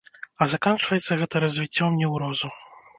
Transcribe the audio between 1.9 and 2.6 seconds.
неўрозу.